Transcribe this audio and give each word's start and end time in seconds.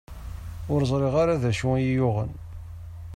Ur 0.73 0.81
ẓriɣ 0.91 1.13
ara 1.21 1.41
d 1.41 1.43
acu 1.49 1.69
i 1.75 1.81
yi-yuɣen. 1.85 2.31